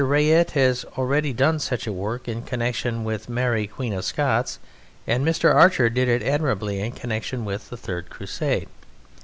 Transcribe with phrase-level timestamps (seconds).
[0.03, 4.57] Rait has already done such work in connection with Mary Queen of Scots,
[5.05, 5.53] and Mr.
[5.53, 8.67] Archer did it admirably in connection with the Third Crusade.